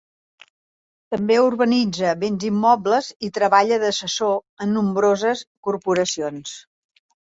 [1.15, 6.61] També urbanitza bens immobles i treballa d'assessor en nombroses corporacions.